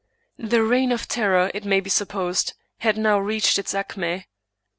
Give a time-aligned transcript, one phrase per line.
[0.39, 3.59] The reign of terror, it may be supposed, had now reached!
[3.59, 4.25] its acme.